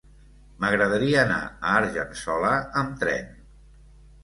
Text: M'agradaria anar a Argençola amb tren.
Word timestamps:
M'agradaria 0.63 1.19
anar 1.25 1.37
a 1.43 1.75
Argençola 1.83 2.55
amb 2.83 2.99
tren. 3.07 3.31